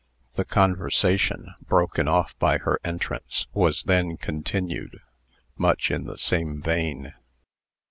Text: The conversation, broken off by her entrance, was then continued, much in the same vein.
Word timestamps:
The 0.33 0.45
conversation, 0.45 1.53
broken 1.61 2.07
off 2.07 2.33
by 2.39 2.57
her 2.57 2.79
entrance, 2.83 3.45
was 3.53 3.83
then 3.83 4.17
continued, 4.17 4.97
much 5.59 5.91
in 5.91 6.05
the 6.05 6.17
same 6.17 6.59
vein. 6.59 7.13